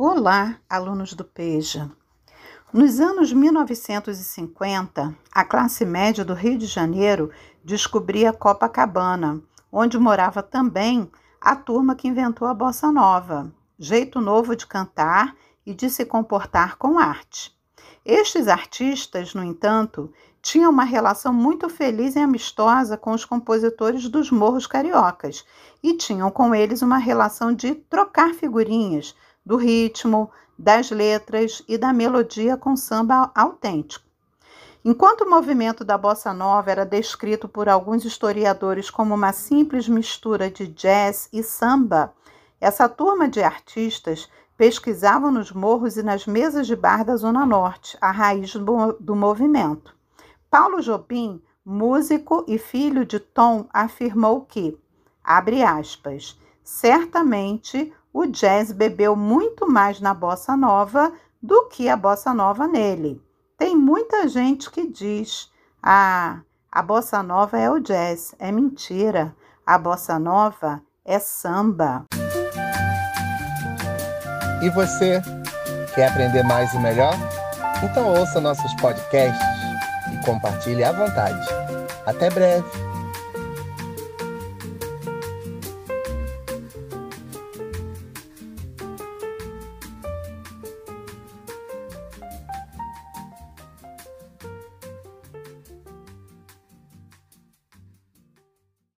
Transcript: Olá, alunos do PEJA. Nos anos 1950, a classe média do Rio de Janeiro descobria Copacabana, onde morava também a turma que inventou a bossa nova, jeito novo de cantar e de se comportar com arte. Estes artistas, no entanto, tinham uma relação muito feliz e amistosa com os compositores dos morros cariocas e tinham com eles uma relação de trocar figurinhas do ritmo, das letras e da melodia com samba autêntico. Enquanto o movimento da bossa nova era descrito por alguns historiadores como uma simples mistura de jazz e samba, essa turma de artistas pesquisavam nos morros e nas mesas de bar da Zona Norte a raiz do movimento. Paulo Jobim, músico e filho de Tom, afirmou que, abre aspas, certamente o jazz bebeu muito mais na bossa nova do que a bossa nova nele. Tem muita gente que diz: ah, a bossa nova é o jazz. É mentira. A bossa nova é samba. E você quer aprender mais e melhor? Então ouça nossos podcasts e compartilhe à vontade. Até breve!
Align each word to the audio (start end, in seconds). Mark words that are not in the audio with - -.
Olá, 0.00 0.54
alunos 0.70 1.12
do 1.12 1.24
PEJA. 1.24 1.90
Nos 2.72 3.00
anos 3.00 3.32
1950, 3.32 5.12
a 5.32 5.44
classe 5.44 5.84
média 5.84 6.24
do 6.24 6.34
Rio 6.34 6.56
de 6.56 6.66
Janeiro 6.66 7.32
descobria 7.64 8.32
Copacabana, 8.32 9.42
onde 9.72 9.98
morava 9.98 10.40
também 10.40 11.10
a 11.40 11.56
turma 11.56 11.96
que 11.96 12.06
inventou 12.06 12.46
a 12.46 12.54
bossa 12.54 12.92
nova, 12.92 13.52
jeito 13.76 14.20
novo 14.20 14.54
de 14.54 14.68
cantar 14.68 15.34
e 15.66 15.74
de 15.74 15.90
se 15.90 16.04
comportar 16.04 16.76
com 16.76 16.96
arte. 16.96 17.52
Estes 18.04 18.46
artistas, 18.46 19.34
no 19.34 19.42
entanto, 19.42 20.12
tinham 20.40 20.70
uma 20.70 20.84
relação 20.84 21.32
muito 21.32 21.68
feliz 21.68 22.14
e 22.14 22.20
amistosa 22.20 22.96
com 22.96 23.10
os 23.10 23.24
compositores 23.24 24.08
dos 24.08 24.30
morros 24.30 24.64
cariocas 24.64 25.44
e 25.82 25.94
tinham 25.94 26.30
com 26.30 26.54
eles 26.54 26.82
uma 26.82 26.98
relação 26.98 27.52
de 27.52 27.74
trocar 27.74 28.32
figurinhas 28.32 29.16
do 29.48 29.56
ritmo, 29.56 30.30
das 30.58 30.90
letras 30.90 31.62
e 31.66 31.78
da 31.78 31.90
melodia 31.90 32.54
com 32.54 32.76
samba 32.76 33.32
autêntico. 33.34 34.04
Enquanto 34.84 35.22
o 35.22 35.30
movimento 35.30 35.86
da 35.86 35.96
bossa 35.96 36.34
nova 36.34 36.70
era 36.70 36.84
descrito 36.84 37.48
por 37.48 37.66
alguns 37.66 38.04
historiadores 38.04 38.90
como 38.90 39.14
uma 39.14 39.32
simples 39.32 39.88
mistura 39.88 40.50
de 40.50 40.66
jazz 40.66 41.30
e 41.32 41.42
samba, 41.42 42.12
essa 42.60 42.90
turma 42.90 43.26
de 43.26 43.42
artistas 43.42 44.28
pesquisavam 44.54 45.30
nos 45.30 45.50
morros 45.50 45.96
e 45.96 46.02
nas 46.02 46.26
mesas 46.26 46.66
de 46.66 46.76
bar 46.76 47.02
da 47.02 47.16
Zona 47.16 47.46
Norte 47.46 47.96
a 48.02 48.10
raiz 48.10 48.52
do 48.52 49.16
movimento. 49.16 49.96
Paulo 50.50 50.82
Jobim, 50.82 51.40
músico 51.64 52.44
e 52.46 52.58
filho 52.58 53.06
de 53.06 53.18
Tom, 53.18 53.66
afirmou 53.72 54.42
que, 54.42 54.78
abre 55.24 55.62
aspas, 55.62 56.38
certamente 56.62 57.94
o 58.18 58.26
jazz 58.26 58.72
bebeu 58.72 59.14
muito 59.14 59.70
mais 59.70 60.00
na 60.00 60.12
bossa 60.12 60.56
nova 60.56 61.12
do 61.40 61.68
que 61.68 61.88
a 61.88 61.96
bossa 61.96 62.34
nova 62.34 62.66
nele. 62.66 63.22
Tem 63.56 63.76
muita 63.76 64.26
gente 64.26 64.68
que 64.72 64.88
diz: 64.88 65.48
ah, 65.80 66.40
a 66.70 66.82
bossa 66.82 67.22
nova 67.22 67.56
é 67.56 67.70
o 67.70 67.78
jazz. 67.78 68.34
É 68.40 68.50
mentira. 68.50 69.36
A 69.64 69.78
bossa 69.78 70.18
nova 70.18 70.82
é 71.04 71.20
samba. 71.20 72.06
E 74.60 74.68
você 74.70 75.22
quer 75.94 76.08
aprender 76.08 76.42
mais 76.42 76.74
e 76.74 76.78
melhor? 76.78 77.14
Então 77.84 78.18
ouça 78.18 78.40
nossos 78.40 78.74
podcasts 78.80 79.46
e 80.12 80.24
compartilhe 80.26 80.82
à 80.82 80.90
vontade. 80.90 81.46
Até 82.04 82.30
breve! 82.30 82.87